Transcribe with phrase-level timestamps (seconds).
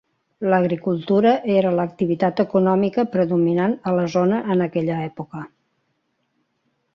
[0.51, 5.45] L'agricultura era l'activitat econòmica predominant a la zona en aquella època.